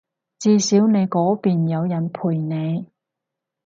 [0.39, 2.87] 至少你嗰邊有人陪你